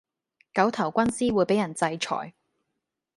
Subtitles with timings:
[0.51, 2.33] 狗頭軍師會比人制裁